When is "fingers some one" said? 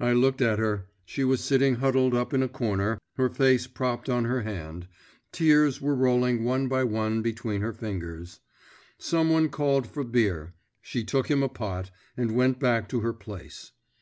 7.74-9.50